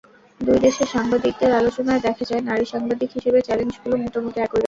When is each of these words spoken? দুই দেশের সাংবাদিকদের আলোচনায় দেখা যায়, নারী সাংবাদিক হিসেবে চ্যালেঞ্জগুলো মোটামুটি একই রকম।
দুই 0.39 0.57
দেশের 0.59 0.87
সাংবাদিকদের 0.87 1.51
আলোচনায় 1.59 2.01
দেখা 2.01 2.23
যায়, 2.29 2.43
নারী 2.49 2.65
সাংবাদিক 2.73 3.09
হিসেবে 3.17 3.39
চ্যালেঞ্জগুলো 3.41 3.95
মোটামুটি 3.97 4.37
একই 4.37 4.47
রকম। 4.47 4.59